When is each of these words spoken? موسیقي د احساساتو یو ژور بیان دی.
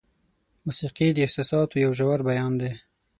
موسیقي 0.65 1.07
د 1.13 1.17
احساساتو 1.25 1.75
یو 1.83 1.91
ژور 1.99 2.19
بیان 2.29 2.53
دی. 2.61 2.71